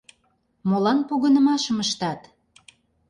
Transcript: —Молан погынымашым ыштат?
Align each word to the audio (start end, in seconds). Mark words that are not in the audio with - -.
—Молан 0.69 0.99
погынымашым 1.07 1.77
ыштат? 1.85 2.21